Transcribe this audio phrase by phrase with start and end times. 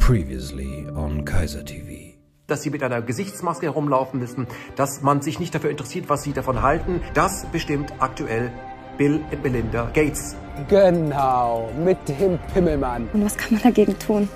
[0.00, 2.16] Previously on Kaiser TV.
[2.48, 6.32] dass sie mit einer Gesichtsmaske herumlaufen müssen, dass man sich nicht dafür interessiert, was sie
[6.32, 7.00] davon halten.
[7.14, 8.50] Das bestimmt aktuell
[8.98, 10.34] Bill und Melinda Gates.
[10.68, 13.08] Genau, mit dem Pimmelmann.
[13.12, 14.28] Und was kann man dagegen tun?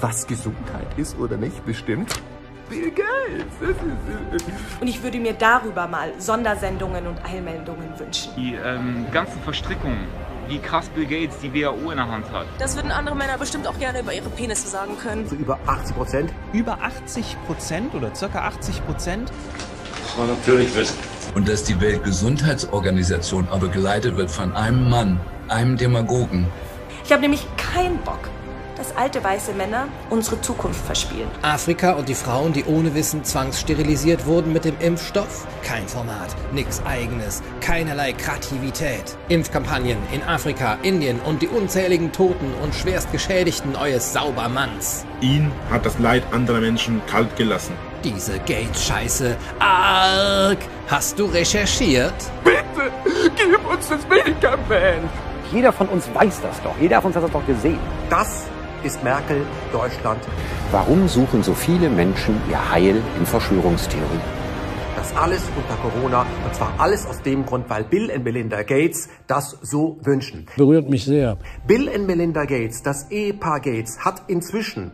[0.00, 2.20] Was Gesundheit ist oder nicht, bestimmt
[2.68, 3.04] Bill Gates.
[4.80, 8.32] Und ich würde mir darüber mal Sondersendungen und Eilmeldungen wünschen.
[8.36, 10.06] Die ähm, ganzen Verstrickungen,
[10.52, 12.46] wie krass Bill Gates die WHO in der Hand hat.
[12.58, 15.26] Das würden andere Männer bestimmt auch gerne über ihre Penisse sagen können.
[15.26, 16.32] Zu über 80 Prozent.
[16.52, 19.32] Über 80 Prozent oder circa 80 Prozent
[20.02, 20.96] Das war natürlich wissen.
[21.34, 25.18] Und dass die Weltgesundheitsorganisation aber geleitet wird von einem Mann,
[25.48, 26.46] einem Demagogen.
[27.04, 28.28] Ich habe nämlich keinen Bock,
[28.92, 31.28] dass alte weiße Männer unsere Zukunft verspielen.
[31.42, 35.46] Afrika und die Frauen, die ohne Wissen zwangssterilisiert wurden mit dem Impfstoff?
[35.62, 39.16] Kein Format, nix eigenes, keinerlei Kreativität.
[39.28, 45.04] Impfkampagnen in Afrika, Indien und die unzähligen Toten und schwerst Geschädigten eures Saubermanns.
[45.20, 47.74] Ihn hat das Leid anderer Menschen kalt gelassen.
[48.04, 49.36] Diese Gates-Scheiße.
[49.60, 50.58] Arg!
[50.88, 52.14] Hast du recherchiert?
[52.42, 52.90] Bitte,
[53.36, 55.08] gib uns das Medikament.
[55.52, 56.74] Jeder von uns weiß das doch.
[56.80, 57.78] Jeder von uns hat das doch gesehen.
[58.10, 58.46] Das
[58.84, 60.20] ist Merkel, Deutschland.
[60.70, 64.20] Warum suchen so viele Menschen ihr Heil in Verschwörungstheorien?
[64.96, 66.26] Das alles unter Corona.
[66.44, 70.46] Und zwar alles aus dem Grund, weil Bill und Melinda Gates das so wünschen.
[70.56, 71.38] Berührt mich sehr.
[71.66, 74.92] Bill und Melinda Gates, das Ehepaar Gates, hat inzwischen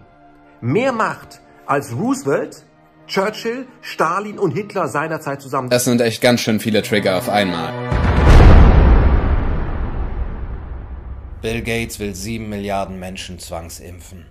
[0.60, 2.64] mehr Macht als Roosevelt,
[3.06, 5.70] Churchill, Stalin und Hitler seinerzeit zusammen.
[5.70, 7.97] Das sind echt ganz schön viele Trigger auf einmal.
[11.40, 14.26] Bill Gates will sieben Milliarden Menschen zwangsimpfen.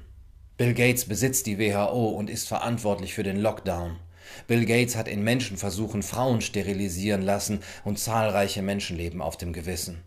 [0.57, 3.97] Bill Gates besitzt die WHO und ist verantwortlich für den Lockdown.
[4.45, 10.03] Bill Gates hat in Menschenversuchen Frauen sterilisieren lassen und zahlreiche Menschenleben auf dem Gewissen.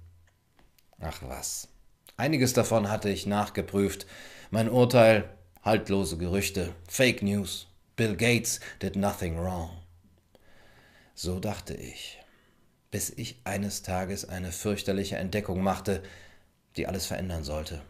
[1.01, 1.69] Ach was.
[2.19, 4.07] Einiges davon hatte ich nachgeprüft.
[4.51, 5.25] Mein Urteil
[5.63, 7.67] haltlose Gerüchte, Fake News.
[7.97, 9.71] Bill Gates did nothing wrong.
[11.15, 12.19] So dachte ich,
[12.91, 16.03] bis ich eines Tages eine fürchterliche Entdeckung machte,
[16.77, 17.81] die alles verändern sollte.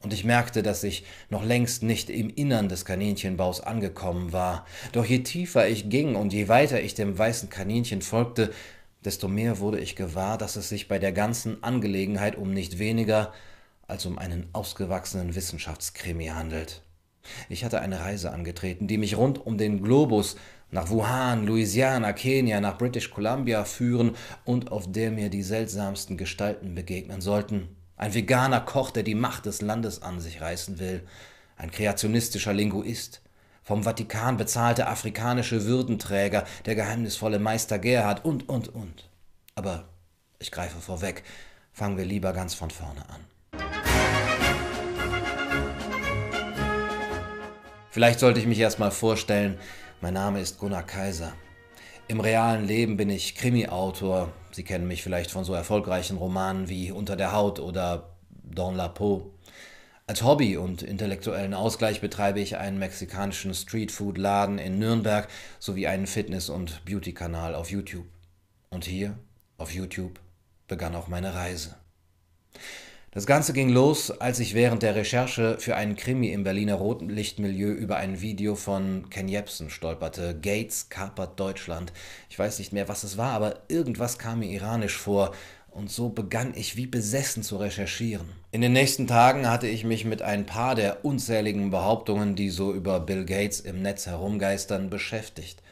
[0.00, 4.64] Und ich merkte, dass ich noch längst nicht im Innern des Kaninchenbaus angekommen war.
[4.92, 8.52] Doch je tiefer ich ging und je weiter ich dem weißen Kaninchen folgte,
[9.04, 13.32] desto mehr wurde ich gewahr, dass es sich bei der ganzen Angelegenheit um nicht weniger
[13.88, 16.82] als um einen ausgewachsenen Wissenschaftskrimi handelt.
[17.48, 20.36] Ich hatte eine Reise angetreten, die mich rund um den Globus
[20.70, 26.74] nach Wuhan, Louisiana, Kenia, nach British Columbia führen und auf der mir die seltsamsten Gestalten
[26.74, 27.77] begegnen sollten.
[27.98, 31.04] Ein veganer Koch, der die Macht des Landes an sich reißen will,
[31.56, 33.22] ein kreationistischer Linguist,
[33.64, 39.10] vom Vatikan bezahlte afrikanische Würdenträger, der geheimnisvolle Meister Gerhard und, und, und.
[39.56, 39.88] Aber
[40.38, 41.24] ich greife vorweg,
[41.72, 43.26] fangen wir lieber ganz von vorne an.
[47.90, 49.58] Vielleicht sollte ich mich erstmal vorstellen,
[50.00, 51.32] mein Name ist Gunnar Kaiser.
[52.06, 54.32] Im realen Leben bin ich Krimi-Autor.
[54.58, 58.88] Sie kennen mich vielleicht von so erfolgreichen Romanen wie Unter der Haut oder Dans la
[58.88, 59.30] Peau.
[60.08, 65.28] Als Hobby und intellektuellen Ausgleich betreibe ich einen mexikanischen Streetfood-Laden in Nürnberg
[65.60, 68.08] sowie einen Fitness- und Beauty-Kanal auf YouTube.
[68.68, 69.16] Und hier,
[69.58, 70.18] auf YouTube,
[70.66, 71.76] begann auch meine Reise.
[73.10, 77.70] Das Ganze ging los, als ich während der Recherche für einen Krimi im Berliner Rotlichtmilieu
[77.70, 80.38] über ein Video von Ken Jebsen stolperte.
[80.38, 81.90] Gates kapert Deutschland.
[82.28, 85.32] Ich weiß nicht mehr, was es war, aber irgendwas kam mir iranisch vor.
[85.70, 88.28] Und so begann ich wie besessen zu recherchieren.
[88.52, 92.74] In den nächsten Tagen hatte ich mich mit ein paar der unzähligen Behauptungen, die so
[92.74, 95.62] über Bill Gates im Netz herumgeistern, beschäftigt.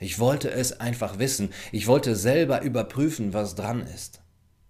[0.00, 1.52] Ich wollte es einfach wissen.
[1.70, 4.20] Ich wollte selber überprüfen, was dran ist.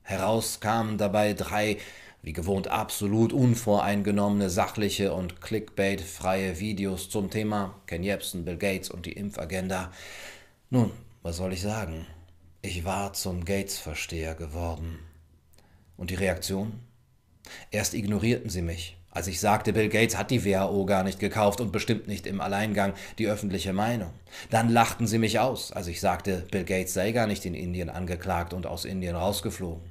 [0.03, 1.79] Heraus kamen dabei drei
[2.23, 9.07] wie gewohnt absolut unvoreingenommene, sachliche und clickbait-freie Videos zum Thema Ken Jebsen, Bill Gates und
[9.07, 9.91] die Impfagenda.
[10.69, 10.91] Nun,
[11.23, 12.07] was soll ich sagen?
[12.63, 14.99] Ich war zum Gates-Versteher geworden.
[15.97, 16.81] Und die Reaktion?
[17.71, 21.61] Erst ignorierten sie mich, als ich sagte, Bill Gates hat die WHO gar nicht gekauft
[21.61, 24.13] und bestimmt nicht im Alleingang die öffentliche Meinung.
[24.51, 27.91] Dann lachten sie mich aus, als ich sagte, Bill Gates sei gar nicht in Indien
[27.91, 29.83] angeklagt und aus Indien rausgeflogen.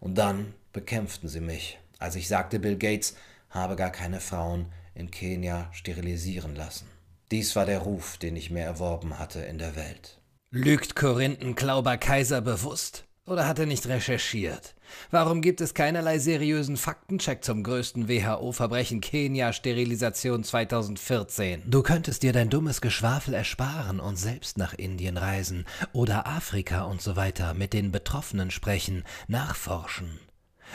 [0.00, 3.16] Und dann bekämpften sie mich, als ich sagte, Bill Gates
[3.50, 6.86] habe gar keine Frauen in Kenia sterilisieren lassen.
[7.32, 10.20] Dies war der Ruf, den ich mir erworben hatte in der Welt.
[10.52, 13.06] Lügt Korinthen Klauber Kaiser bewusst?
[13.26, 14.76] Oder hat er nicht recherchiert?
[15.10, 21.64] Warum gibt es keinerlei seriösen Faktencheck zum größten WHO-Verbrechen Kenia-Sterilisation 2014?
[21.66, 27.02] Du könntest dir dein dummes Geschwafel ersparen und selbst nach Indien reisen oder Afrika und
[27.02, 30.20] so weiter mit den Betroffenen sprechen, nachforschen.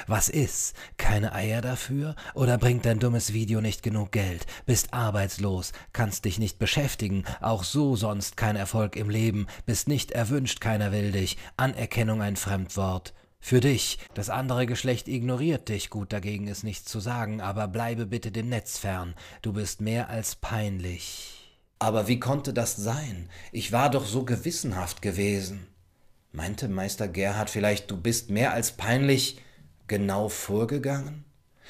[0.08, 0.76] Was ist?
[0.98, 2.16] Keine Eier dafür?
[2.34, 4.46] Oder bringt dein dummes Video nicht genug Geld?
[4.66, 10.12] Bist arbeitslos, kannst dich nicht beschäftigen, auch so sonst kein Erfolg im Leben, bist nicht
[10.12, 13.14] erwünscht, keiner will dich, Anerkennung ein Fremdwort.
[13.40, 18.06] Für dich, das andere Geschlecht ignoriert dich, gut dagegen ist nichts zu sagen, aber bleibe
[18.06, 21.44] bitte dem Netz fern, du bist mehr als peinlich.
[21.78, 23.30] Aber wie konnte das sein?
[23.52, 25.68] Ich war doch so gewissenhaft gewesen.
[26.32, 29.42] Meinte Meister Gerhard vielleicht, du bist mehr als peinlich,
[29.88, 31.26] genau vorgegangen?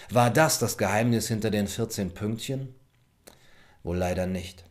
[0.10, 2.76] War das das Geheimnis hinter den 14 Pünktchen?
[3.84, 4.64] Wohl leider nicht.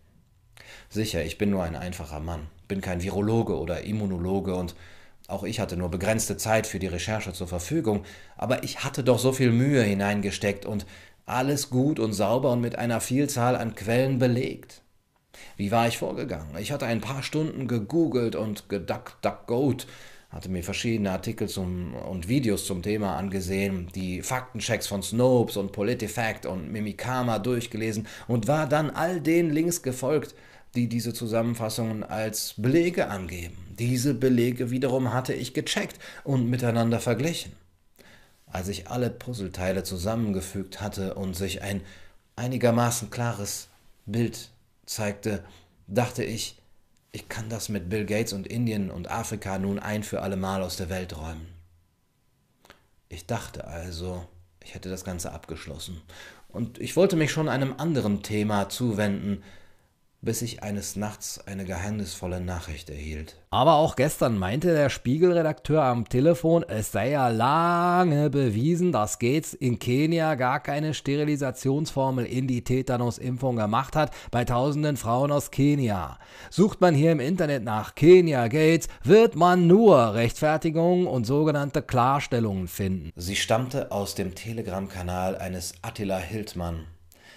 [0.88, 4.74] Sicher, ich bin nur ein einfacher Mann, bin kein Virologe oder Immunologe und
[5.28, 8.04] auch ich hatte nur begrenzte Zeit für die Recherche zur Verfügung,
[8.36, 10.84] aber ich hatte doch so viel Mühe hineingesteckt und
[11.24, 14.82] alles gut und sauber und mit einer Vielzahl an Quellen belegt.
[15.56, 16.56] Wie war ich vorgegangen?
[16.58, 19.86] Ich hatte ein paar Stunden gegoogelt und geduckduckgoat
[20.32, 25.72] hatte mir verschiedene Artikel zum, und Videos zum Thema angesehen, die Faktenchecks von Snopes und
[25.72, 30.34] PolitiFact und Mimikama durchgelesen und war dann all den Links gefolgt,
[30.74, 33.58] die diese Zusammenfassungen als Belege angeben.
[33.78, 37.52] Diese Belege wiederum hatte ich gecheckt und miteinander verglichen.
[38.46, 41.82] Als ich alle Puzzleteile zusammengefügt hatte und sich ein
[42.36, 43.68] einigermaßen klares
[44.06, 44.50] Bild
[44.86, 45.44] zeigte,
[45.86, 46.61] dachte ich,
[47.12, 50.76] ich kann das mit Bill Gates und Indien und Afrika nun ein für allemal aus
[50.76, 51.46] der Welt räumen.
[53.10, 54.26] Ich dachte also,
[54.64, 56.00] ich hätte das Ganze abgeschlossen.
[56.48, 59.42] Und ich wollte mich schon einem anderen Thema zuwenden,
[60.22, 63.36] bis ich eines Nachts eine geheimnisvolle Nachricht erhielt.
[63.50, 69.52] Aber auch gestern meinte der Spiegelredakteur am Telefon, es sei ja lange bewiesen, dass Gates
[69.52, 76.18] in Kenia gar keine Sterilisationsformel in die Tetanusimpfung gemacht hat bei tausenden Frauen aus Kenia.
[76.50, 82.68] Sucht man hier im Internet nach Kenia Gates, wird man nur Rechtfertigungen und sogenannte Klarstellungen
[82.68, 83.10] finden.
[83.16, 86.86] Sie stammte aus dem Telegram-Kanal eines Attila Hildmann.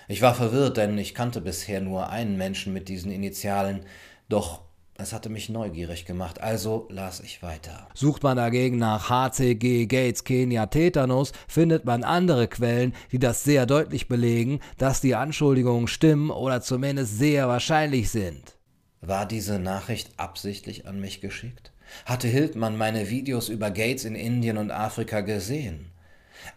[0.08, 3.86] Ich war verwirrt, denn ich kannte bisher nur einen Menschen mit diesen Initialen,
[4.30, 4.62] doch
[4.98, 7.88] es hatte mich neugierig gemacht, also las ich weiter.
[7.94, 13.66] Sucht man dagegen nach HCG Gates Kenia Tetanus, findet man andere Quellen, die das sehr
[13.66, 18.58] deutlich belegen, dass die Anschuldigungen stimmen oder zumindest sehr wahrscheinlich sind.
[19.02, 21.74] War diese Nachricht absichtlich an mich geschickt?
[22.06, 25.92] Hatte Hildmann meine Videos über Gates in Indien und Afrika gesehen?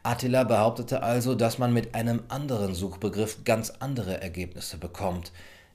[0.03, 5.33] Attila behauptete also, dass man mit einem anderen Suchbegriff ganz andere Ergebnisse bekommt.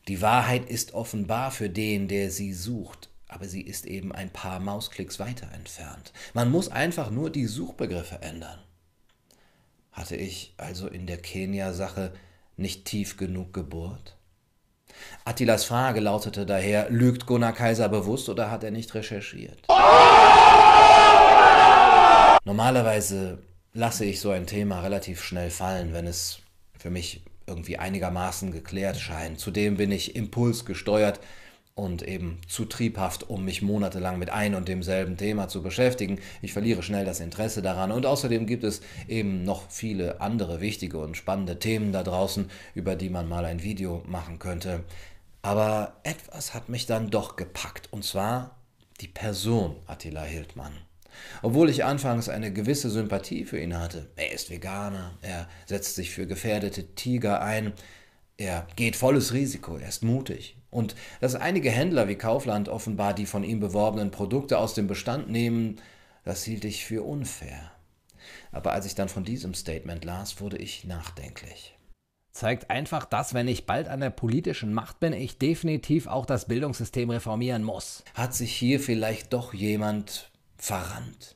[0.07, 4.59] Die Wahrheit ist offenbar für den, der sie sucht, aber sie ist eben ein paar
[4.59, 6.11] Mausklicks weiter entfernt.
[6.33, 8.59] Man muss einfach nur die Suchbegriffe ändern.
[9.91, 12.13] Hatte ich also in der Kenia-Sache
[12.57, 14.17] nicht tief genug gebohrt?
[15.25, 19.67] Attilas Frage lautete daher, lügt Gunnar Kaiser bewusst oder hat er nicht recherchiert?
[22.45, 23.39] Normalerweise
[23.73, 26.39] lasse ich so ein Thema relativ schnell fallen, wenn es
[26.77, 29.39] für mich irgendwie einigermaßen geklärt scheint.
[29.39, 31.19] Zudem bin ich impulsgesteuert
[31.75, 36.19] und eben zu triebhaft, um mich monatelang mit ein und demselben Thema zu beschäftigen.
[36.41, 40.99] Ich verliere schnell das Interesse daran und außerdem gibt es eben noch viele andere wichtige
[40.99, 44.83] und spannende Themen da draußen, über die man mal ein Video machen könnte.
[45.41, 48.55] Aber etwas hat mich dann doch gepackt und zwar
[49.01, 50.73] die Person Attila Hildmann.
[51.41, 54.09] Obwohl ich anfangs eine gewisse Sympathie für ihn hatte.
[54.15, 57.73] Er ist Veganer, er setzt sich für gefährdete Tiger ein,
[58.37, 60.57] er geht volles Risiko, er ist mutig.
[60.69, 65.29] Und dass einige Händler wie Kaufland offenbar die von ihm beworbenen Produkte aus dem Bestand
[65.29, 65.79] nehmen,
[66.23, 67.71] das hielt ich für unfair.
[68.51, 71.77] Aber als ich dann von diesem Statement las, wurde ich nachdenklich.
[72.31, 76.47] Zeigt einfach, dass, wenn ich bald an der politischen Macht bin, ich definitiv auch das
[76.47, 78.03] Bildungssystem reformieren muss.
[78.15, 80.31] Hat sich hier vielleicht doch jemand
[80.63, 81.35] verrannt.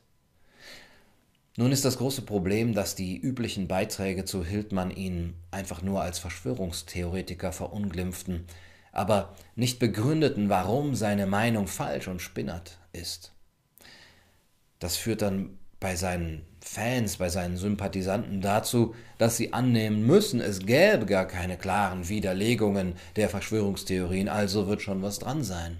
[1.58, 6.18] Nun ist das große Problem, dass die üblichen Beiträge zu Hildmann ihn einfach nur als
[6.18, 8.46] Verschwörungstheoretiker verunglimpften,
[8.90, 13.34] aber nicht begründeten, warum seine Meinung falsch und spinnert ist.
[14.78, 20.60] Das führt dann bei seinen Fans, bei seinen Sympathisanten dazu, dass sie annehmen müssen, es
[20.60, 25.76] gäbe gar keine klaren Widerlegungen der Verschwörungstheorien, also wird schon was dran sein.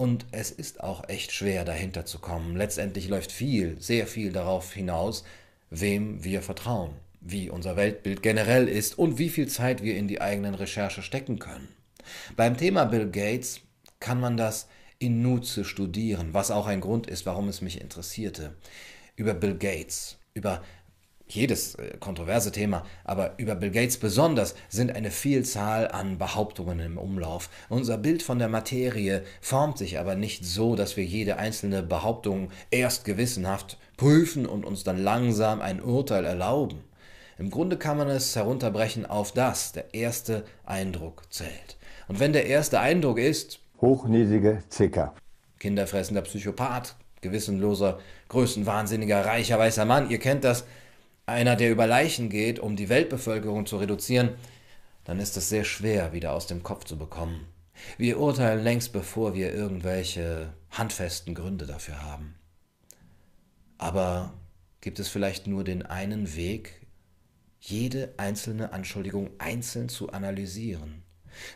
[0.00, 2.56] Und es ist auch echt schwer, dahinter zu kommen.
[2.56, 5.24] Letztendlich läuft viel, sehr viel darauf hinaus,
[5.68, 10.22] wem wir vertrauen, wie unser Weltbild generell ist und wie viel Zeit wir in die
[10.22, 11.68] eigenen Recherche stecken können.
[12.34, 13.60] Beim Thema Bill Gates
[13.98, 18.54] kann man das in Nutze studieren, was auch ein Grund ist, warum es mich interessierte.
[19.16, 20.62] Über Bill Gates, über
[21.32, 26.98] jedes äh, kontroverse Thema, aber über Bill Gates besonders sind eine Vielzahl an Behauptungen im
[26.98, 27.50] Umlauf.
[27.68, 32.50] Unser Bild von der Materie formt sich aber nicht so, dass wir jede einzelne Behauptung
[32.70, 36.80] erst gewissenhaft prüfen und uns dann langsam ein Urteil erlauben.
[37.38, 41.78] Im Grunde kann man es herunterbrechen auf das, der erste Eindruck zählt.
[42.06, 45.14] Und wenn der erste Eindruck ist, hochnäsige Zicker,
[45.58, 50.64] kinderfressender Psychopath, gewissenloser, größenwahnsinniger, reicher weißer Mann, ihr kennt das,
[51.30, 54.30] einer, der über Leichen geht, um die Weltbevölkerung zu reduzieren,
[55.04, 57.46] dann ist es sehr schwer wieder aus dem Kopf zu bekommen.
[57.96, 62.34] Wir urteilen längst, bevor wir irgendwelche handfesten Gründe dafür haben.
[63.78, 64.34] Aber
[64.80, 66.86] gibt es vielleicht nur den einen Weg,
[67.60, 71.02] jede einzelne Anschuldigung einzeln zu analysieren?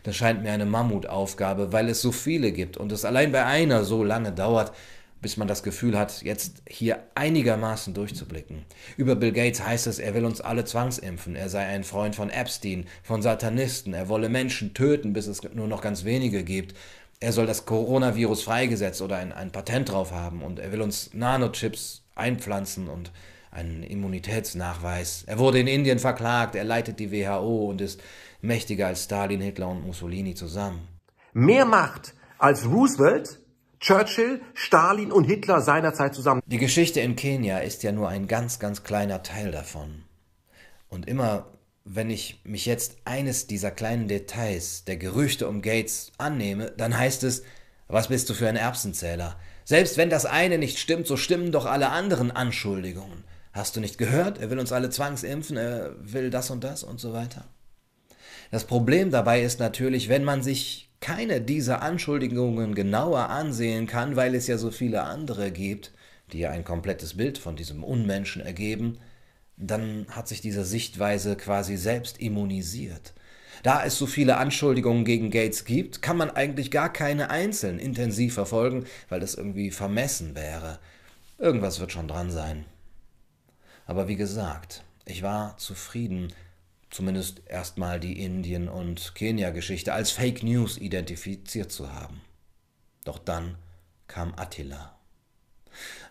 [0.03, 3.83] Das scheint mir eine Mammutaufgabe, weil es so viele gibt und es allein bei einer
[3.83, 4.73] so lange dauert,
[5.21, 8.65] bis man das Gefühl hat, jetzt hier einigermaßen durchzublicken.
[8.97, 12.29] Über Bill Gates heißt es, er will uns alle zwangsimpfen, er sei ein Freund von
[12.29, 16.75] Epstein, von Satanisten, er wolle Menschen töten, bis es nur noch ganz wenige gibt.
[17.19, 21.13] Er soll das Coronavirus freigesetzt oder ein, ein Patent drauf haben und er will uns
[21.13, 23.11] Nanochips einpflanzen und
[23.51, 25.23] einen Immunitätsnachweis.
[25.25, 28.01] Er wurde in Indien verklagt, er leitet die WHO und ist
[28.41, 30.87] mächtiger als Stalin, Hitler und Mussolini zusammen.
[31.33, 33.39] Mehr Macht als Roosevelt
[33.85, 36.41] Churchill, Stalin und Hitler seinerzeit zusammen.
[36.47, 40.05] Die Geschichte in Kenia ist ja nur ein ganz, ganz kleiner Teil davon.
[40.89, 41.51] Und immer,
[41.83, 47.23] wenn ich mich jetzt eines dieser kleinen Details der Gerüchte um Gates annehme, dann heißt
[47.25, 47.43] es,
[47.87, 49.35] was bist du für ein Erbsenzähler?
[49.65, 53.23] Selbst wenn das eine nicht stimmt, so stimmen doch alle anderen Anschuldigungen.
[53.53, 54.39] Hast du nicht gehört?
[54.39, 57.45] Er will uns alle zwangsimpfen, er will das und das und so weiter.
[58.49, 64.33] Das Problem dabei ist natürlich, wenn man sich keine dieser Anschuldigungen genauer ansehen kann, weil
[64.33, 65.91] es ja so viele andere gibt,
[66.31, 68.97] die ja ein komplettes Bild von diesem Unmenschen ergeben,
[69.55, 73.13] dann hat sich diese Sichtweise quasi selbst immunisiert.
[73.61, 78.33] Da es so viele Anschuldigungen gegen Gates gibt, kann man eigentlich gar keine einzeln intensiv
[78.33, 80.79] verfolgen, weil das irgendwie vermessen wäre.
[81.37, 82.65] Irgendwas wird schon dran sein.
[83.85, 86.33] Aber wie gesagt, ich war zufrieden
[86.95, 92.21] zumindest erstmal die Indien- und Kenia-Geschichte als Fake News identifiziert zu haben.
[93.03, 93.55] Doch dann
[94.07, 94.95] kam Attila.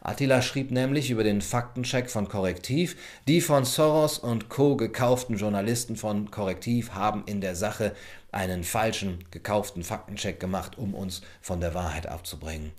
[0.03, 4.77] Attila schrieb nämlich über den Faktencheck von Korrektiv, die von Soros und Co.
[4.77, 7.95] gekauften Journalisten von Korrektiv haben in der Sache
[8.31, 12.73] einen falschen gekauften Faktencheck gemacht, um uns von der Wahrheit abzubringen.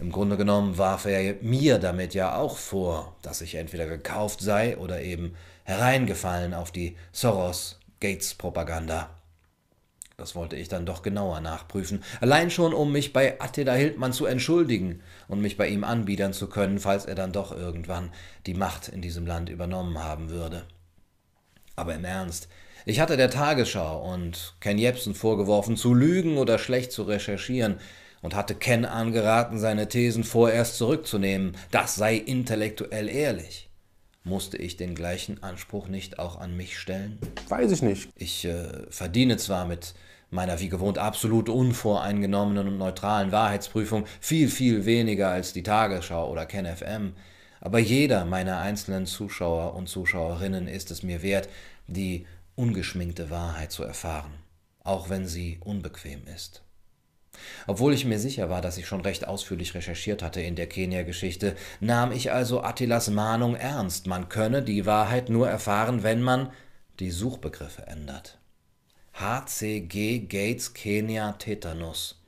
[0.00, 4.76] Im Grunde genommen warf er mir damit ja auch vor, dass ich entweder gekauft sei
[4.76, 9.10] oder eben hereingefallen auf die Soros-Gates-Propaganda.
[10.16, 14.26] Das wollte ich dann doch genauer nachprüfen, allein schon, um mich bei Attila Hildmann zu
[14.26, 18.12] entschuldigen und mich bei ihm anbiedern zu können, falls er dann doch irgendwann
[18.46, 20.66] die Macht in diesem Land übernommen haben würde.
[21.74, 22.48] Aber im Ernst,
[22.86, 27.80] ich hatte der Tagesschau und Ken Jebsen vorgeworfen, zu lügen oder schlecht zu recherchieren,
[28.24, 31.58] und hatte Ken angeraten, seine Thesen vorerst zurückzunehmen.
[31.70, 33.68] Das sei intellektuell ehrlich.
[34.26, 37.18] Musste ich den gleichen Anspruch nicht auch an mich stellen?
[37.48, 38.08] Weiß ich nicht.
[38.16, 39.94] Ich äh, verdiene zwar mit
[40.30, 46.46] meiner wie gewohnt absolut unvoreingenommenen und neutralen Wahrheitsprüfung viel, viel weniger als die Tagesschau oder
[46.46, 47.12] KenFM,
[47.60, 51.48] aber jeder meiner einzelnen Zuschauer und Zuschauerinnen ist es mir wert,
[51.86, 52.26] die
[52.56, 54.32] ungeschminkte Wahrheit zu erfahren,
[54.82, 56.63] auch wenn sie unbequem ist.
[57.66, 61.56] Obwohl ich mir sicher war, dass ich schon recht ausführlich recherchiert hatte in der Kenia-Geschichte,
[61.80, 64.06] nahm ich also Attilas Mahnung ernst.
[64.06, 66.50] Man könne die Wahrheit nur erfahren, wenn man
[67.00, 68.38] die Suchbegriffe ändert.
[69.14, 72.20] HCG Gates Kenia Tetanus.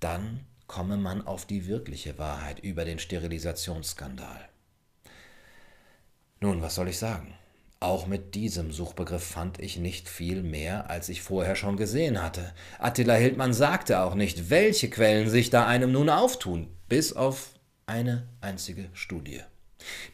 [0.00, 4.48] Dann komme man auf die wirkliche Wahrheit über den Sterilisationsskandal.
[6.40, 7.34] Nun, was soll ich sagen?
[7.80, 12.52] Auch mit diesem Suchbegriff fand ich nicht viel mehr, als ich vorher schon gesehen hatte.
[12.80, 17.50] Attila Hildmann sagte auch nicht, welche Quellen sich da einem nun auftun, bis auf
[17.86, 19.42] eine einzige Studie.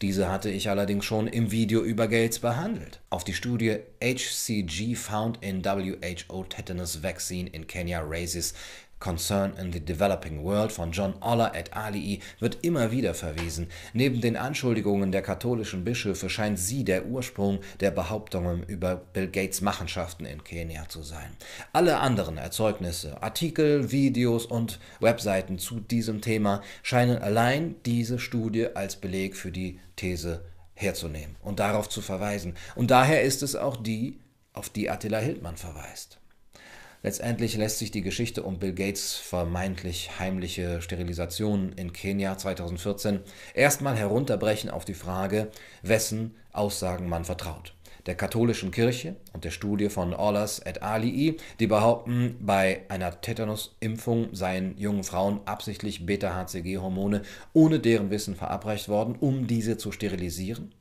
[0.02, 3.00] Diese hatte ich allerdings schon im Video über Gates behandelt.
[3.14, 8.54] Auf die Studie HCG found in WHO Tetanus Vaccine in Kenya raises
[8.98, 13.68] Concern in the Developing World von John Oller et alii wird immer wieder verwiesen.
[13.92, 19.60] Neben den Anschuldigungen der katholischen Bischöfe scheint sie der Ursprung der Behauptungen über Bill Gates
[19.60, 21.36] Machenschaften in Kenia zu sein.
[21.72, 28.96] Alle anderen Erzeugnisse, Artikel, Videos und Webseiten zu diesem Thema scheinen allein diese Studie als
[28.96, 30.42] Beleg für die These
[30.74, 32.54] herzunehmen und darauf zu verweisen.
[32.74, 34.20] Und daher ist es auch die,
[34.52, 36.18] auf die Attila Hildmann verweist.
[37.02, 43.20] Letztendlich lässt sich die Geschichte um Bill Gates vermeintlich heimliche Sterilisation in Kenia 2014
[43.52, 45.50] erstmal herunterbrechen auf die Frage,
[45.82, 47.73] wessen Aussagen man vertraut.
[48.06, 54.34] Der katholischen Kirche und der Studie von Ollers et alii, die behaupten, bei einer Tetanus-Impfung
[54.34, 57.22] seien jungen Frauen absichtlich Beta-HCG-Hormone
[57.54, 60.74] ohne deren Wissen verabreicht worden, um diese zu sterilisieren.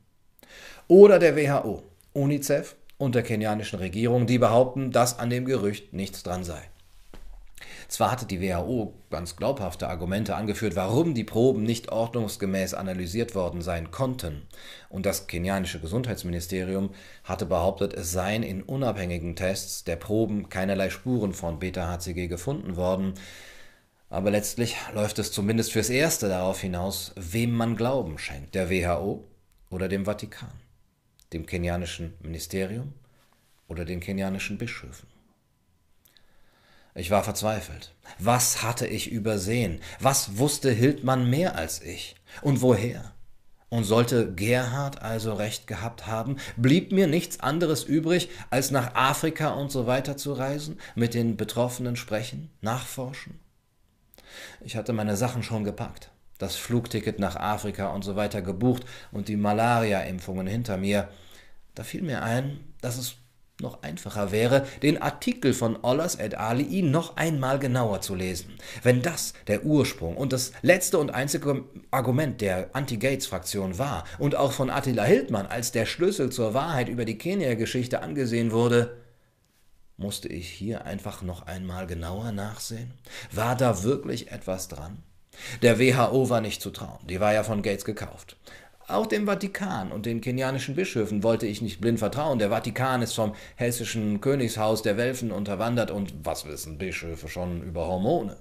[0.86, 6.22] Oder der WHO, UNICEF und der kenianischen Regierung, die behaupten, dass an dem Gerücht nichts
[6.22, 6.62] dran sei.
[7.94, 13.62] Zwar hatte die WHO ganz glaubhafte Argumente angeführt, warum die Proben nicht ordnungsgemäß analysiert worden
[13.62, 14.48] sein konnten,
[14.88, 16.90] und das kenianische Gesundheitsministerium
[17.22, 23.14] hatte behauptet, es seien in unabhängigen Tests der Proben keinerlei Spuren von Beta-HCG gefunden worden,
[24.10, 29.22] aber letztlich läuft es zumindest fürs Erste darauf hinaus, wem man Glauben schenkt, der WHO
[29.70, 30.50] oder dem Vatikan
[31.32, 32.92] dem kenianischen Ministerium
[33.68, 35.13] oder den kenianischen Bischöfen.
[36.94, 37.92] Ich war verzweifelt.
[38.20, 39.80] Was hatte ich übersehen?
[39.98, 42.14] Was wusste Hildmann mehr als ich?
[42.40, 43.12] Und woher?
[43.68, 49.48] Und sollte Gerhard also recht gehabt haben, blieb mir nichts anderes übrig, als nach Afrika
[49.54, 53.40] und so weiter zu reisen, mit den Betroffenen sprechen, nachforschen?
[54.60, 59.26] Ich hatte meine Sachen schon gepackt, das Flugticket nach Afrika und so weiter gebucht und
[59.26, 61.08] die Malaria-Impfungen hinter mir.
[61.74, 63.16] Da fiel mir ein, dass es
[63.60, 68.54] noch einfacher wäre, den Artikel von Ollers et alii noch einmal genauer zu lesen.
[68.82, 74.52] Wenn das der Ursprung und das letzte und einzige Argument der Anti-Gates-Fraktion war und auch
[74.52, 78.96] von Attila Hildmann als der Schlüssel zur Wahrheit über die Kenia-Geschichte angesehen wurde,
[79.96, 82.92] musste ich hier einfach noch einmal genauer nachsehen?
[83.30, 85.02] War da wirklich etwas dran?
[85.62, 88.36] Der WHO war nicht zu trauen, die war ja von Gates gekauft.
[88.86, 92.38] Auch dem Vatikan und den kenianischen Bischöfen wollte ich nicht blind vertrauen.
[92.38, 97.86] Der Vatikan ist vom hessischen Königshaus der Welfen unterwandert und was wissen Bischöfe schon über
[97.86, 98.36] Hormone?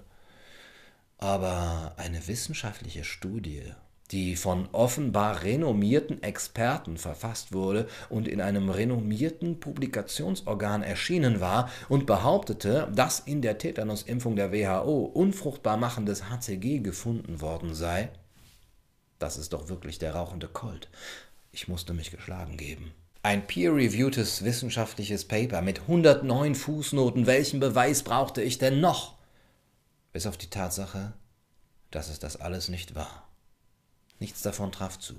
[1.18, 3.64] Aber eine wissenschaftliche Studie,
[4.12, 12.06] die von offenbar renommierten Experten verfasst wurde und in einem renommierten Publikationsorgan erschienen war und
[12.06, 18.10] behauptete, dass in der Tetanusimpfung der WHO unfruchtbar machendes HCG gefunden worden sei,
[19.24, 20.90] das ist doch wirklich der rauchende Colt.
[21.54, 22.92] Ich musste mich geschlagen geben.
[23.22, 27.26] Ein peer-reviewtes wissenschaftliches Paper mit 109 Fußnoten.
[27.26, 29.16] Welchen Beweis brauchte ich denn noch?
[30.12, 31.14] Bis auf die Tatsache,
[31.90, 33.30] dass es das alles nicht war.
[34.20, 35.16] Nichts davon traf zu.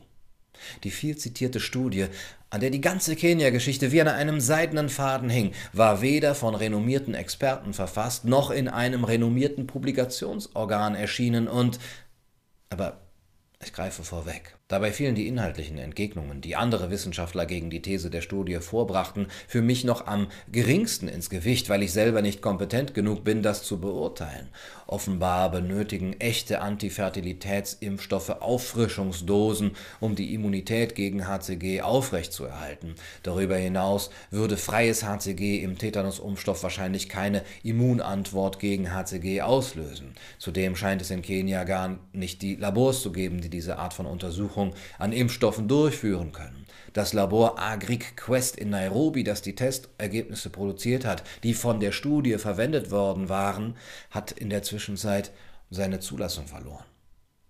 [0.83, 2.09] Die viel zitierte Studie,
[2.51, 7.15] an der die ganze Kenia-Geschichte wie an einem seidenen Faden hing, war weder von renommierten
[7.15, 11.79] Experten verfasst, noch in einem renommierten Publikationsorgan erschienen und.
[12.69, 13.04] Aber
[13.65, 14.57] ich greife vorweg.
[14.69, 19.61] Dabei fielen die inhaltlichen Entgegnungen, die andere Wissenschaftler gegen die These der Studie vorbrachten, für
[19.61, 23.79] mich noch am geringsten ins Gewicht, weil ich selber nicht kompetent genug bin, das zu
[23.79, 24.49] beurteilen.
[24.87, 32.95] Offenbar benötigen echte Antifertilitätsimpfstoffe Auffrischungsdosen, um die Immunität gegen HCG aufrechtzuerhalten.
[33.23, 40.15] Darüber hinaus würde freies HCG im Tetanusimpfstoff wahrscheinlich keine Immunantwort gegen HCG auslösen.
[40.39, 44.07] Zudem scheint es in Kenia gar nicht die Labors zu geben, die diese Art von
[44.07, 46.67] Untersuchungen Untersuchung an Impfstoffen durchführen können.
[46.93, 52.39] Das Labor Agric Quest in Nairobi, das die Testergebnisse produziert hat, die von der Studie
[52.39, 53.77] verwendet worden waren,
[54.11, 55.33] hat in der Zwischenzeit
[55.71, 56.85] seine Zulassung verloren.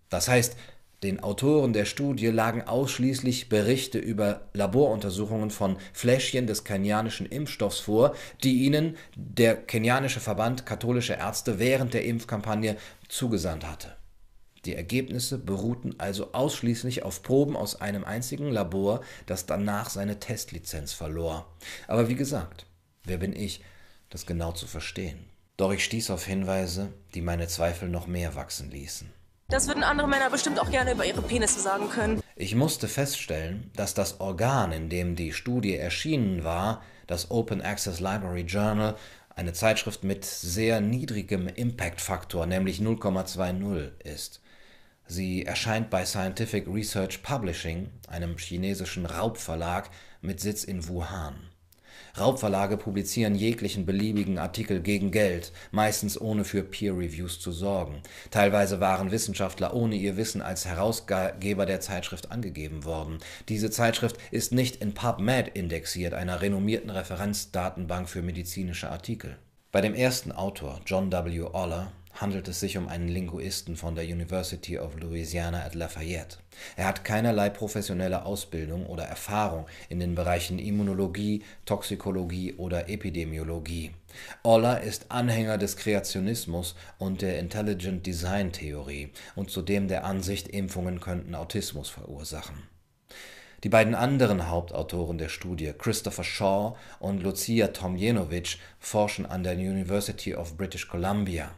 [0.08, 0.56] Das heißt,
[1.02, 8.14] den Autoren der Studie lagen ausschließlich Berichte über Laboruntersuchungen von Fläschchen des kenianischen Impfstoffs vor,
[8.42, 12.76] die ihnen der kenianische Verband katholischer Ärzte während der Impfkampagne
[13.08, 13.94] zugesandt hatte.
[14.64, 20.92] Die Ergebnisse beruhten also ausschließlich auf Proben aus einem einzigen Labor, das danach seine Testlizenz
[20.92, 21.46] verlor.
[21.86, 22.66] Aber wie gesagt,
[23.04, 23.62] wer bin ich,
[24.10, 25.24] das genau zu verstehen?
[25.56, 29.10] Doch ich stieß auf Hinweise, die meine Zweifel noch mehr wachsen ließen.
[29.48, 32.22] Das würden andere Männer bestimmt auch gerne über ihre Penisse sagen können.
[32.34, 38.00] Ich musste feststellen, dass das Organ, in dem die Studie erschienen war, das Open Access
[38.00, 38.96] Library Journal,
[39.36, 44.40] eine Zeitschrift mit sehr niedrigem Impact-Faktor, nämlich 0,20 ist.
[45.06, 49.90] Sie erscheint bei Scientific Research Publishing, einem chinesischen Raubverlag
[50.22, 51.34] mit Sitz in Wuhan.
[52.18, 58.02] Raubverlage publizieren jeglichen beliebigen Artikel gegen Geld, meistens ohne für Peer Reviews zu sorgen.
[58.30, 63.18] Teilweise waren Wissenschaftler ohne ihr Wissen als Herausgeber der Zeitschrift angegeben worden.
[63.48, 69.36] Diese Zeitschrift ist nicht in PubMed indexiert, einer renommierten Referenzdatenbank für medizinische Artikel.
[69.72, 71.42] Bei dem ersten Autor, John W.
[71.52, 76.38] Oller, handelt es sich um einen Linguisten von der University of Louisiana at Lafayette.
[76.76, 83.90] Er hat keinerlei professionelle Ausbildung oder Erfahrung in den Bereichen Immunologie, Toxikologie oder Epidemiologie.
[84.42, 91.00] Oller ist Anhänger des Kreationismus und der Intelligent Design Theorie und zudem der Ansicht, Impfungen
[91.00, 92.62] könnten Autismus verursachen.
[93.64, 100.34] Die beiden anderen Hauptautoren der Studie, Christopher Shaw und Lucia Tomljenovic, forschen an der University
[100.34, 101.50] of British Columbia.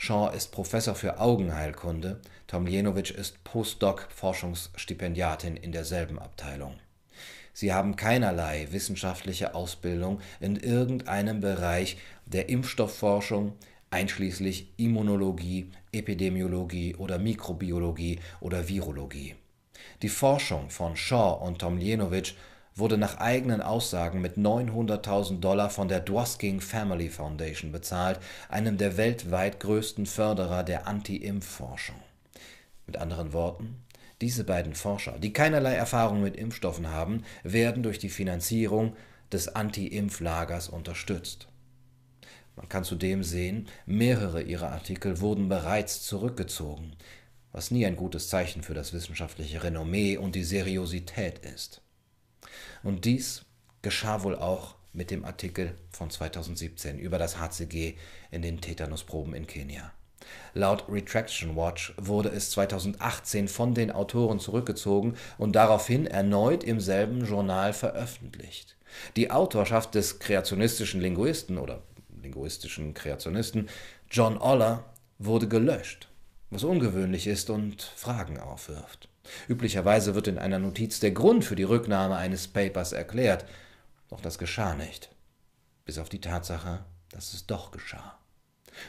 [0.00, 6.74] Shaw ist Professor für Augenheilkunde, Tomljenovic ist Postdoc-Forschungsstipendiatin in derselben Abteilung.
[7.52, 13.54] Sie haben keinerlei wissenschaftliche Ausbildung in irgendeinem Bereich der Impfstoffforschung,
[13.90, 19.34] einschließlich Immunologie, Epidemiologie oder Mikrobiologie oder Virologie.
[20.02, 22.36] Die Forschung von Shaw und Tomljenovic
[22.78, 28.96] wurde nach eigenen Aussagen mit 900.000 Dollar von der Dwosking Family Foundation bezahlt, einem der
[28.96, 31.96] weltweit größten Förderer der Anti-Impf-Forschung.
[32.86, 33.82] Mit anderen Worten,
[34.20, 38.96] diese beiden Forscher, die keinerlei Erfahrung mit Impfstoffen haben, werden durch die Finanzierung
[39.32, 41.48] des Anti-Impf-Lagers unterstützt.
[42.56, 46.96] Man kann zudem sehen, mehrere ihrer Artikel wurden bereits zurückgezogen,
[47.52, 51.82] was nie ein gutes Zeichen für das wissenschaftliche Renommee und die Seriosität ist.
[52.82, 53.44] Und dies
[53.82, 57.94] geschah wohl auch mit dem Artikel von 2017 über das HCG
[58.30, 59.92] in den Tetanusproben in Kenia.
[60.54, 67.24] Laut Retraction Watch wurde es 2018 von den Autoren zurückgezogen und daraufhin erneut im selben
[67.24, 68.76] Journal veröffentlicht.
[69.16, 71.82] Die Autorschaft des kreationistischen Linguisten oder
[72.22, 73.68] linguistischen Kreationisten
[74.10, 74.84] John Oller
[75.18, 76.08] wurde gelöscht,
[76.50, 79.07] was ungewöhnlich ist und Fragen aufwirft.
[79.48, 83.44] Üblicherweise wird in einer Notiz der Grund für die Rücknahme eines Papers erklärt,
[84.08, 85.10] doch das geschah nicht,
[85.84, 88.18] bis auf die Tatsache, dass es doch geschah.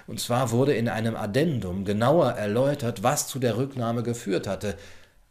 [0.07, 4.77] Und zwar wurde in einem Addendum genauer erläutert, was zu der Rücknahme geführt hatte,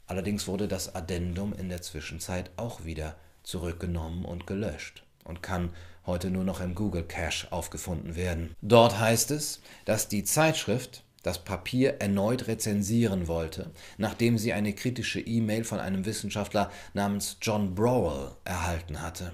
[0.06, 5.70] allerdings wurde das Addendum in der Zwischenzeit auch wieder zurückgenommen und gelöscht und kann
[6.06, 8.54] heute nur noch im Google Cache aufgefunden werden.
[8.62, 15.20] Dort heißt es, dass die Zeitschrift das Papier erneut rezensieren wollte, nachdem sie eine kritische
[15.20, 19.32] E-Mail von einem Wissenschaftler namens John Browell erhalten hatte.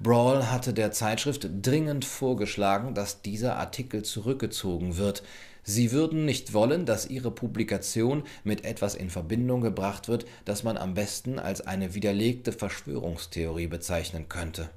[0.00, 5.22] Browell hatte der Zeitschrift dringend vorgeschlagen, dass dieser Artikel zurückgezogen wird.
[5.62, 10.78] Sie würden nicht wollen, dass ihre Publikation mit etwas in Verbindung gebracht wird, das man
[10.78, 14.70] am besten als eine widerlegte Verschwörungstheorie bezeichnen könnte.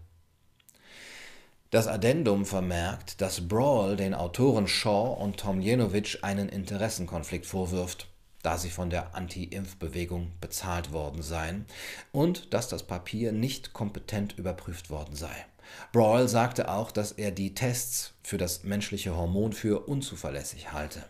[1.69, 8.08] Das Addendum vermerkt, dass Brawl den Autoren Shaw und Tomljenovic einen Interessenkonflikt vorwirft,
[8.41, 11.65] da sie von der Anti-Impf-Bewegung bezahlt worden seien,
[12.13, 15.45] und dass das Papier nicht kompetent überprüft worden sei.
[15.91, 21.03] Brawl sagte auch, dass er die Tests für das menschliche Hormon für unzuverlässig halte.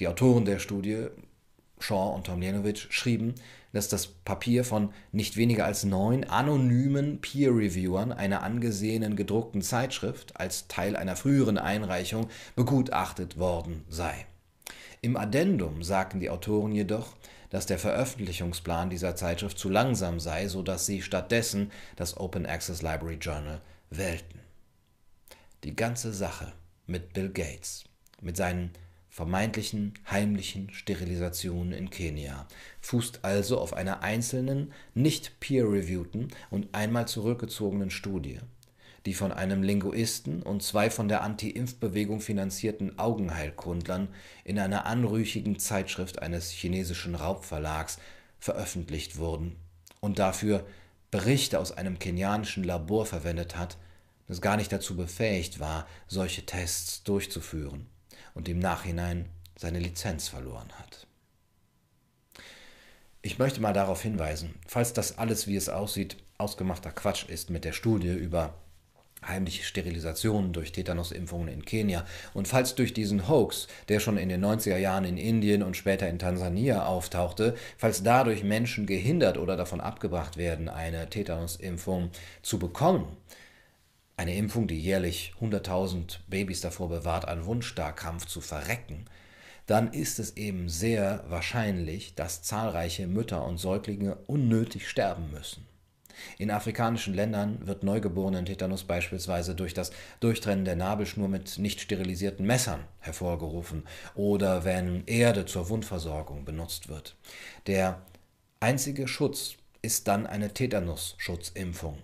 [0.00, 1.06] Die Autoren der Studie
[1.78, 3.34] Shaw und Tomljenovic schrieben,
[3.74, 10.68] dass das Papier von nicht weniger als neun anonymen Peer-Reviewern einer angesehenen gedruckten Zeitschrift als
[10.68, 14.26] Teil einer früheren Einreichung begutachtet worden sei.
[15.02, 17.16] Im Addendum sagten die Autoren jedoch,
[17.50, 22.80] dass der Veröffentlichungsplan dieser Zeitschrift zu langsam sei, so dass sie stattdessen das Open Access
[22.80, 23.60] Library Journal
[23.90, 24.38] wählten.
[25.64, 26.52] Die ganze Sache
[26.86, 27.84] mit Bill Gates,
[28.22, 28.70] mit seinen
[29.14, 32.48] vermeintlichen heimlichen Sterilisationen in Kenia,
[32.80, 38.40] fußt also auf einer einzelnen, nicht peer-reviewten und einmal zurückgezogenen Studie,
[39.06, 44.08] die von einem Linguisten und zwei von der Anti-Impf-Bewegung finanzierten Augenheilkundlern
[44.42, 48.00] in einer anrüchigen Zeitschrift eines chinesischen Raubverlags
[48.40, 49.54] veröffentlicht wurden
[50.00, 50.66] und dafür
[51.12, 53.78] Berichte aus einem kenianischen Labor verwendet hat,
[54.26, 57.86] das gar nicht dazu befähigt war, solche Tests durchzuführen
[58.34, 61.06] und im Nachhinein seine Lizenz verloren hat.
[63.22, 67.64] Ich möchte mal darauf hinweisen, falls das alles, wie es aussieht, ausgemachter Quatsch ist mit
[67.64, 68.54] der Studie über
[69.26, 74.44] heimliche Sterilisationen durch Tetanusimpfungen in Kenia und falls durch diesen Hoax, der schon in den
[74.44, 79.80] 90er Jahren in Indien und später in Tansania auftauchte, falls dadurch Menschen gehindert oder davon
[79.80, 82.10] abgebracht werden, eine Tetanusimpfung
[82.42, 83.16] zu bekommen,
[84.16, 89.06] eine Impfung, die jährlich 100.000 Babys davor bewahrt, an Wundstarkrampf zu verrecken,
[89.66, 95.66] dann ist es eben sehr wahrscheinlich, dass zahlreiche Mütter und Säuglinge unnötig sterben müssen.
[96.38, 102.46] In afrikanischen Ländern wird neugeborenen Tetanus beispielsweise durch das Durchtrennen der Nabelschnur mit nicht sterilisierten
[102.46, 103.82] Messern hervorgerufen
[104.14, 107.16] oder wenn Erde zur Wundversorgung benutzt wird.
[107.66, 108.02] Der
[108.60, 111.98] einzige Schutz ist dann eine Tetanusschutzimpfung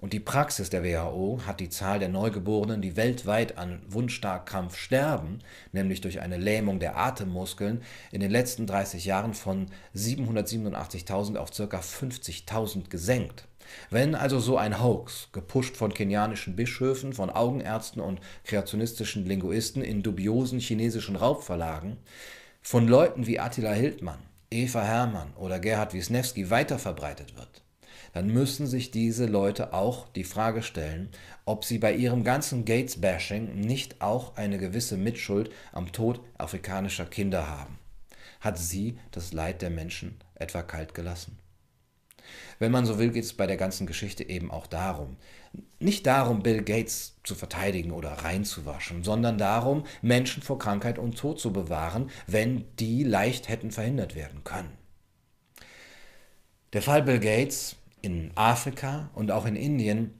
[0.00, 5.40] Und die Praxis der WHO hat die Zahl der Neugeborenen, die weltweit an Wundstarkrampf sterben,
[5.72, 11.78] nämlich durch eine Lähmung der Atemmuskeln, in den letzten 30 Jahren von 787.000 auf ca.
[11.80, 13.46] 50.000 gesenkt.
[13.90, 20.02] Wenn also so ein Hoax, gepusht von kenianischen Bischöfen, von Augenärzten und kreationistischen Linguisten in
[20.02, 21.98] dubiosen chinesischen Raubverlagen,
[22.62, 27.62] von Leuten wie Attila Hildmann, Eva Hermann oder Gerhard Wisniewski weiterverbreitet wird,
[28.12, 31.10] dann müssen sich diese Leute auch die Frage stellen,
[31.44, 37.48] ob sie bei ihrem ganzen Gates-Bashing nicht auch eine gewisse Mitschuld am Tod afrikanischer Kinder
[37.48, 37.78] haben.
[38.40, 41.38] Hat sie das Leid der Menschen etwa kalt gelassen?
[42.58, 45.16] Wenn man so will, geht es bei der ganzen Geschichte eben auch darum.
[45.78, 51.40] Nicht darum, Bill Gates zu verteidigen oder reinzuwaschen, sondern darum, Menschen vor Krankheit und Tod
[51.40, 54.76] zu bewahren, wenn die leicht hätten verhindert werden können.
[56.72, 60.14] Der Fall Bill Gates in Afrika und auch in Indien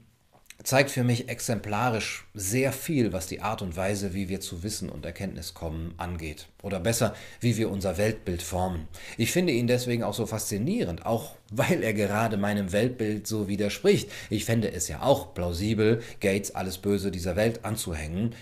[0.63, 4.89] zeigt für mich exemplarisch sehr viel, was die Art und Weise, wie wir zu Wissen
[4.89, 6.47] und Erkenntnis kommen, angeht.
[6.61, 8.87] Oder besser, wie wir unser Weltbild formen.
[9.17, 14.11] Ich finde ihn deswegen auch so faszinierend, auch weil er gerade meinem Weltbild so widerspricht.
[14.29, 18.35] Ich fände es ja auch plausibel, Gates alles Böse dieser Welt anzuhängen.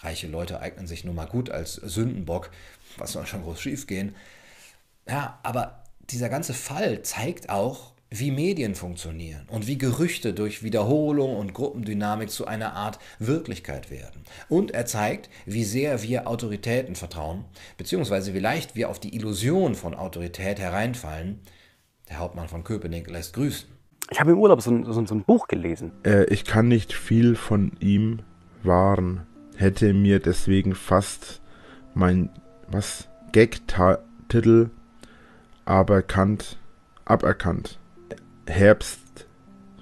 [0.00, 2.50] Reiche Leute eignen sich nun mal gut als Sündenbock.
[2.96, 4.14] Was soll schon groß schiefgehen?
[5.08, 11.36] Ja, aber dieser ganze Fall zeigt auch, wie Medien funktionieren und wie Gerüchte durch Wiederholung
[11.36, 14.22] und Gruppendynamik zu einer Art Wirklichkeit werden.
[14.48, 17.44] Und er zeigt, wie sehr wir Autoritäten vertrauen,
[17.76, 21.40] beziehungsweise wie leicht wir auf die Illusion von Autorität hereinfallen.
[22.08, 23.68] Der Hauptmann von Köpenick lässt grüßen.
[24.10, 25.90] Ich habe im Urlaub so ein, so ein Buch gelesen.
[26.04, 28.20] Äh, ich kann nicht viel von ihm
[28.62, 29.26] wahren,
[29.56, 31.40] hätte mir deswegen fast
[31.94, 32.30] mein
[32.68, 34.70] was Gag-Titel
[35.64, 36.58] aberkannt,
[37.04, 37.78] aberkannt.
[38.46, 39.26] Herbst,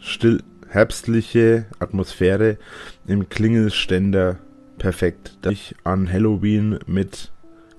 [0.00, 2.58] still, herbstliche Atmosphäre
[3.06, 4.38] im Klingelständer
[4.78, 5.38] perfekt.
[5.42, 7.30] Da ich an Halloween mit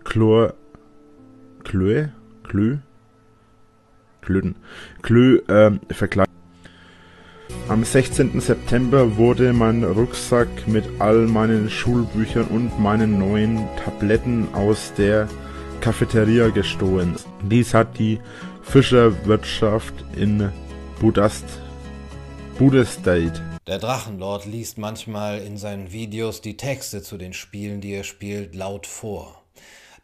[0.04, 0.54] Chlor,
[1.64, 2.08] Klö,
[2.44, 2.78] Klö,
[4.22, 4.56] Klöten,
[5.02, 6.34] Klö ähm, vergleichen.
[7.68, 8.40] Am 16.
[8.40, 15.28] September wurde mein Rucksack mit all meinen Schulbüchern und meinen neuen Tabletten aus der
[15.82, 17.16] Cafeteria gestohlen.
[17.44, 18.20] Dies hat die
[18.62, 20.52] Fischerwirtschaft in
[22.58, 23.42] Buddhist State.
[23.68, 28.56] Der Drachenlord liest manchmal in seinen Videos die Texte zu den Spielen, die er spielt,
[28.56, 29.44] laut vor.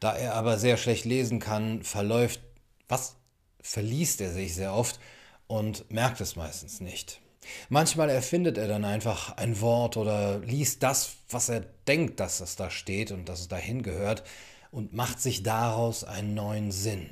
[0.02, 2.42] Da er aber sehr schlecht lesen kann, verläuft,
[2.90, 3.16] was
[3.62, 5.00] verliest er sich sehr oft
[5.48, 7.22] und merkt es meistens nicht.
[7.70, 12.58] Manchmal erfindet er dann einfach ein Wort oder liest das, was er denkt, dass es
[12.58, 14.24] da steht und dass es dahin gehört
[14.72, 17.10] und macht sich daraus einen neuen Sinn.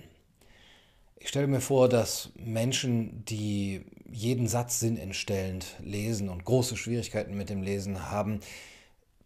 [1.19, 7.49] Ich stelle mir vor, dass Menschen, die jeden Satz sinnentstellend lesen und große Schwierigkeiten mit
[7.49, 8.39] dem Lesen haben,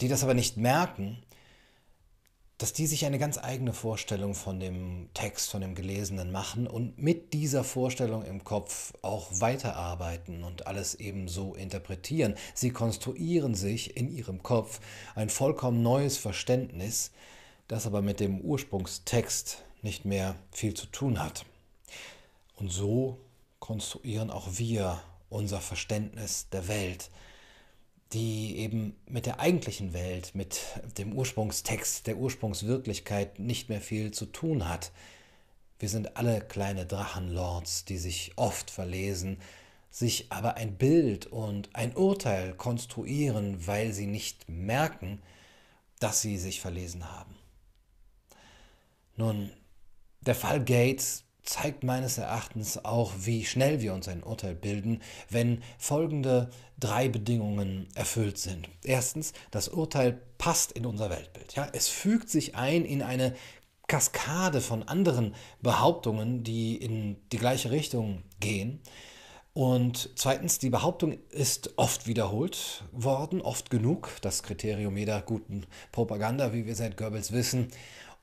[0.01, 1.19] die das aber nicht merken,
[2.57, 6.97] dass die sich eine ganz eigene Vorstellung von dem Text, von dem Gelesenen machen und
[6.97, 12.35] mit dieser Vorstellung im Kopf auch weiterarbeiten und alles eben so interpretieren.
[12.53, 14.79] Sie konstruieren sich in ihrem Kopf
[15.13, 17.11] ein vollkommen neues Verständnis,
[17.67, 21.45] das aber mit dem Ursprungstext nicht mehr viel zu tun hat.
[22.55, 23.19] Und so
[23.59, 27.09] konstruieren auch wir unser Verständnis der Welt,
[28.13, 30.61] die eben mit der eigentlichen Welt, mit
[30.97, 34.91] dem Ursprungstext, der Ursprungswirklichkeit nicht mehr viel zu tun hat.
[35.79, 39.39] Wir sind alle kleine Drachenlords, die sich oft verlesen,
[39.89, 45.21] sich aber ein Bild und ein Urteil konstruieren, weil sie nicht merken,
[45.99, 47.35] dass sie sich verlesen haben.
[49.15, 49.51] Nun,
[50.21, 55.61] der Fall Gates zeigt meines Erachtens auch, wie schnell wir uns ein Urteil bilden, wenn
[55.77, 58.69] folgende drei Bedingungen erfüllt sind.
[58.83, 61.53] Erstens, das Urteil passt in unser Weltbild.
[61.55, 61.67] Ja?
[61.73, 63.35] Es fügt sich ein in eine
[63.87, 68.81] Kaskade von anderen Behauptungen, die in die gleiche Richtung gehen.
[69.53, 76.53] Und zweitens, die Behauptung ist oft wiederholt worden, oft genug, das Kriterium jeder guten Propaganda,
[76.53, 77.67] wie wir seit Goebbels wissen.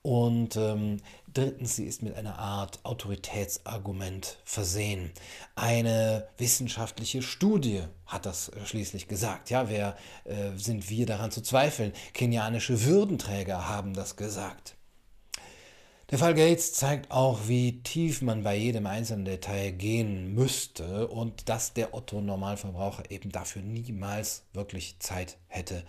[0.03, 0.99] Und ähm,
[1.33, 5.13] drittens, sie ist mit einer Art Autoritätsargument versehen.
[5.57, 9.51] Eine wissenschaftliche Studie hat das äh, schließlich gesagt.
[9.51, 11.93] Ja, wer äh, sind wir daran zu zweifeln?
[12.15, 14.75] Kenianische Würdenträger haben das gesagt.
[16.11, 21.49] Der Fall Gates zeigt auch, wie tief man bei jedem einzelnen Detail gehen müsste und
[21.49, 25.85] dass der Otto-Normalverbraucher eben dafür niemals wirklich Zeit hätte.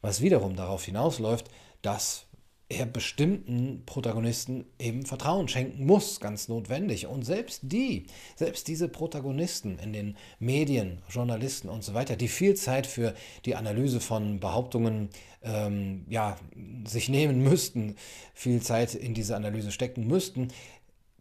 [0.00, 1.50] Was wiederum darauf hinausläuft,
[1.82, 2.24] dass
[2.70, 7.08] er bestimmten Protagonisten eben Vertrauen schenken muss, ganz notwendig.
[7.08, 8.06] Und selbst die,
[8.36, 13.56] selbst diese Protagonisten in den Medien, Journalisten und so weiter, die viel Zeit für die
[13.56, 15.10] Analyse von Behauptungen
[15.42, 16.38] ähm, ja,
[16.86, 17.96] sich nehmen müssten,
[18.34, 20.48] viel Zeit in diese Analyse stecken müssten,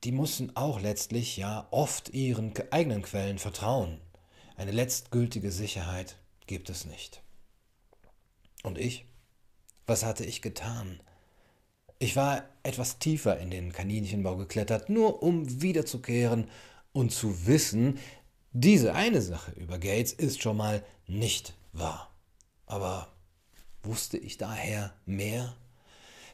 [0.03, 3.99] die mussten auch letztlich ja oft ihren eigenen Quellen vertrauen.
[4.55, 7.23] Eine letztgültige Sicherheit gibt es nicht.
[8.61, 9.05] Und ich?
[9.87, 10.99] Was hatte ich getan?
[12.01, 16.49] Ich war etwas tiefer in den Kaninchenbau geklettert, nur um wiederzukehren
[16.93, 17.99] und zu wissen,
[18.51, 22.09] diese eine Sache über Gates ist schon mal nicht wahr.
[22.65, 23.09] Aber
[23.83, 25.55] wusste ich daher mehr?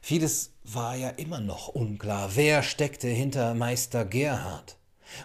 [0.01, 2.35] Vieles war ja immer noch unklar.
[2.35, 4.77] Wer steckte hinter Meister Gerhard?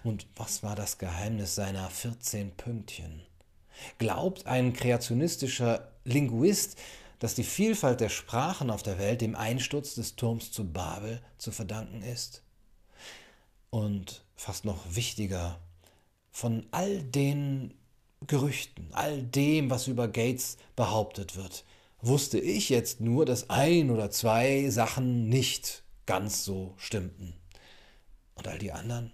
[0.05, 3.23] Und was war das Geheimnis seiner 14 Pünktchen?
[3.99, 6.79] Glaubt ein kreationistischer Linguist,
[7.21, 11.53] dass die Vielfalt der Sprachen auf der Welt dem Einsturz des Turms zu Babel zu
[11.53, 12.43] verdanken ist?
[13.71, 15.61] Und fast noch wichtiger,
[16.33, 17.75] von all den
[18.27, 21.65] Gerüchten, all dem, was über Gates behauptet wird,
[22.01, 27.35] wusste ich jetzt nur, dass ein oder zwei Sachen nicht ganz so stimmten.
[28.35, 29.13] Und all die anderen?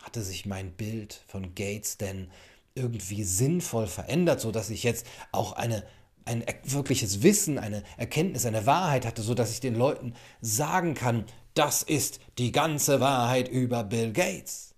[0.00, 2.30] Hatte sich mein Bild von Gates denn
[2.74, 5.86] irgendwie sinnvoll verändert, so dass ich jetzt auch eine
[6.24, 11.26] ein wirkliches Wissen, eine Erkenntnis, eine Wahrheit hatte, so dass ich den Leuten sagen kann,
[11.54, 14.74] das ist die ganze Wahrheit über Bill Gates.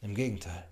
[0.00, 0.68] Im Gegenteil,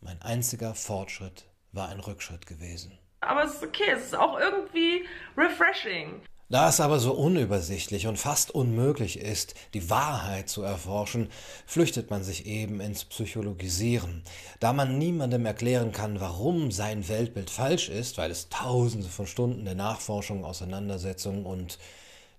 [0.00, 2.98] mein einziger Fortschritt war ein Rückschritt gewesen.
[3.20, 6.22] Aber es ist okay, es ist auch irgendwie refreshing.
[6.52, 11.30] Da es aber so unübersichtlich und fast unmöglich ist, die Wahrheit zu erforschen,
[11.64, 14.22] flüchtet man sich eben ins Psychologisieren.
[14.60, 19.64] Da man niemandem erklären kann, warum sein Weltbild falsch ist, weil es tausende von Stunden
[19.64, 21.78] der Nachforschung, Auseinandersetzung und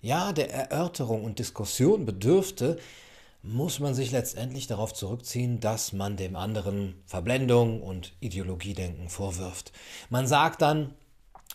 [0.04, 2.78] ja, der Erörterung und Diskussion bedürfte,
[3.41, 9.71] muss man sich letztendlich darauf zurückziehen, dass man dem anderen Verblendung und Ideologiedenken vorwirft.
[10.12, 10.93] Man sagt dann,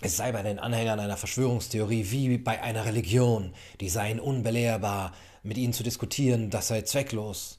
[0.00, 5.58] es sei bei den Anhängern einer Verschwörungstheorie wie bei einer Religion, die seien unbelehrbar, mit
[5.58, 7.58] ihnen zu diskutieren, das sei zwecklos.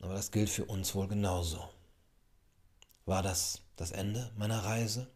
[0.00, 1.68] Aber das gilt für uns wohl genauso.
[3.04, 5.10] War das das Ende meiner Reise?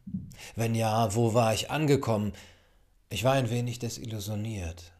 [0.55, 2.33] Wenn ja, wo war ich angekommen?
[3.09, 4.93] Ich war ein wenig desillusioniert.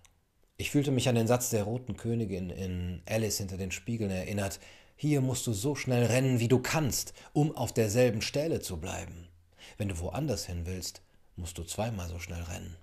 [0.57, 4.61] Ich fühlte mich an den Satz der roten Königin in Alice hinter den Spiegeln erinnert.
[4.97, 9.29] Hier musst du so schnell rennen, wie du kannst, um auf derselben Stelle zu bleiben.
[9.77, 11.03] Wenn du woanders hin willst,
[11.39, 12.77] musst du zweimal so schnell rennen.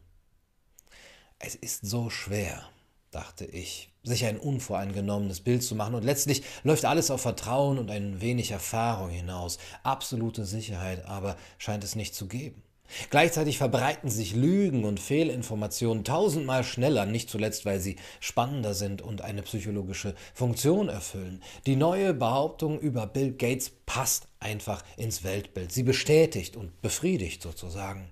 [1.39, 2.63] Es ist so schwer,
[3.11, 7.91] dachte ich, sich ein unvoreingenommenes Bild zu machen, und letztlich läuft alles auf Vertrauen und
[7.91, 9.57] ein wenig Erfahrung hinaus.
[9.83, 12.63] Absolute Sicherheit aber scheint es nicht zu geben.
[13.09, 19.21] Gleichzeitig verbreiten sich Lügen und Fehlinformationen tausendmal schneller, nicht zuletzt, weil sie spannender sind und
[19.21, 21.41] eine psychologische Funktion erfüllen.
[21.65, 25.71] Die neue Behauptung über Bill Gates passt einfach ins Weltbild.
[25.71, 28.11] Sie bestätigt und befriedigt sozusagen.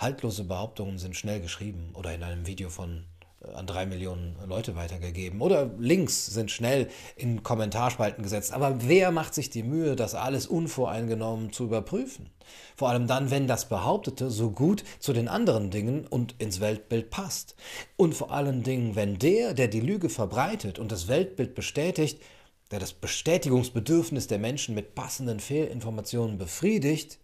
[0.00, 3.04] Haltlose Behauptungen sind schnell geschrieben oder in einem Video von
[3.44, 5.42] äh, an drei Millionen Leute weitergegeben.
[5.42, 8.54] Oder Links sind schnell in Kommentarspalten gesetzt.
[8.54, 12.30] Aber wer macht sich die Mühe, das alles unvoreingenommen zu überprüfen?
[12.76, 17.10] Vor allem dann, wenn das Behauptete so gut zu den anderen Dingen und ins Weltbild
[17.10, 17.54] passt.
[17.98, 22.22] Und vor allen Dingen, wenn der, der die Lüge verbreitet und das Weltbild bestätigt,
[22.70, 27.18] der das Bestätigungsbedürfnis der Menschen mit passenden Fehlinformationen befriedigt,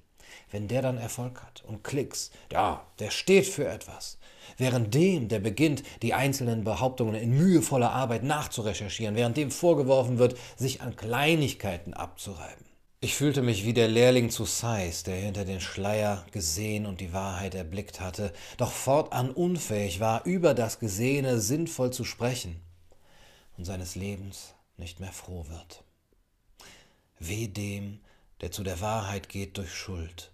[0.51, 4.19] wenn der dann Erfolg hat und Klicks, ja, der steht für etwas.
[4.59, 10.37] Während dem, der beginnt, die einzelnen Behauptungen in mühevoller Arbeit nachzurecherchieren, während dem vorgeworfen wird,
[10.57, 12.65] sich an Kleinigkeiten abzureiben.
[13.01, 17.13] Ich fühlte mich wie der Lehrling zu Sais, der hinter den Schleier gesehen und die
[17.13, 22.63] Wahrheit erblickt hatte, doch fortan unfähig war, über das Gesehene sinnvoll zu sprechen
[23.59, 25.85] und seines Lebens nicht mehr froh wird.
[27.19, 28.01] Weh dem,
[28.41, 30.33] der zu der Wahrheit geht durch Schuld,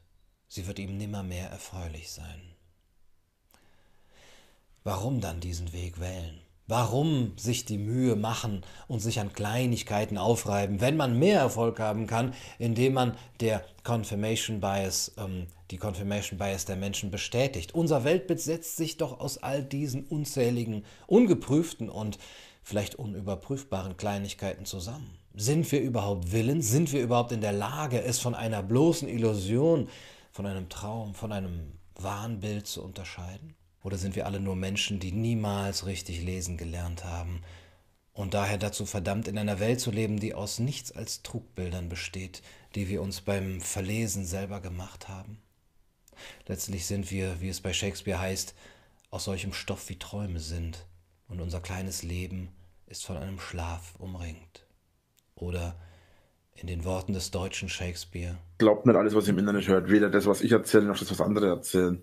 [0.52, 2.42] sie wird ihm nimmermehr erfreulich sein.
[4.84, 6.40] Warum dann diesen Weg wählen?
[6.66, 12.06] Warum sich die Mühe machen und sich an Kleinigkeiten aufreiben, wenn man mehr Erfolg haben
[12.06, 17.74] kann, indem man der Confirmation Bias, ähm, die Confirmation Bias der Menschen bestätigt?
[17.74, 22.18] Unser Weltbild setzt sich doch aus all diesen unzähligen, ungeprüften und
[22.62, 25.18] vielleicht unüberprüfbaren Kleinigkeiten zusammen.
[25.34, 26.68] Sind wir überhaupt willens?
[26.68, 29.88] Sind wir überhaupt in der Lage, es von einer bloßen Illusion,
[30.32, 33.54] von einem Traum, von einem Wahnbild zu unterscheiden?
[33.82, 37.42] Oder sind wir alle nur Menschen, die niemals richtig lesen gelernt haben
[38.12, 42.42] und daher dazu verdammt, in einer Welt zu leben, die aus nichts als Trugbildern besteht,
[42.74, 45.38] die wir uns beim Verlesen selber gemacht haben?
[46.46, 48.54] Letztlich sind wir, wie es bei Shakespeare heißt,
[49.10, 50.86] aus solchem Stoff wie Träume sind
[51.28, 52.50] und unser kleines Leben
[52.86, 54.66] ist von einem Schlaf umringt.
[55.34, 55.76] Oder
[56.54, 58.36] in den Worten des deutschen Shakespeare.
[58.58, 59.90] Glaubt nicht alles, was ihr im Internet hört.
[59.90, 62.02] Weder das, was ich erzähle, noch das, was andere erzählen.